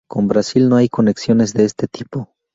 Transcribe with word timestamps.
Con 0.09 0.27
Brasil 0.27 0.67
no 0.67 0.77
hay 0.77 0.89
conexiones 0.89 1.53
de 1.53 1.65
este 1.65 1.87
tipo. 1.87 2.31